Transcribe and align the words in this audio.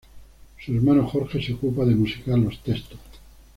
Su 0.59 0.73
hermano 0.73 1.07
Jorge 1.07 1.39
se 1.45 1.53
ocupa 1.53 1.85
de 1.85 1.93
musicar 1.93 2.39
los 2.39 2.59
textos. 2.63 2.97